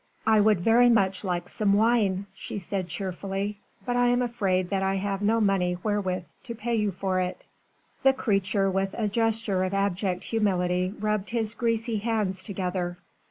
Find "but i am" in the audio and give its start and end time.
3.85-4.23